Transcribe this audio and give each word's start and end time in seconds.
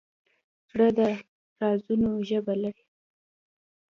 زړه 0.69 0.87
د 0.97 0.99
رازونو 1.59 2.09
ژبه 2.29 2.53
لري. 2.63 2.85